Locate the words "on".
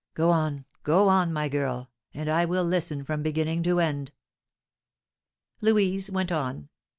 0.31-0.65, 1.09-1.31, 6.31-6.69